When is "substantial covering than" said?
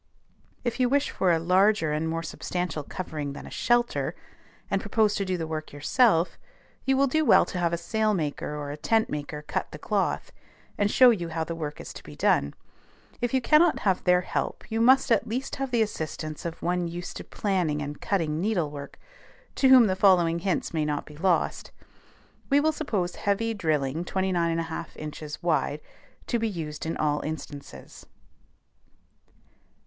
2.23-3.45